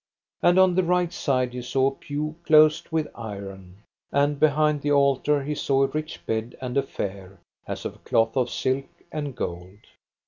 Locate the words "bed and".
6.25-6.75